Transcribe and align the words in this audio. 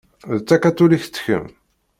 D 0.37 0.39
takatulikt 0.47 1.15
kemm? 1.25 1.47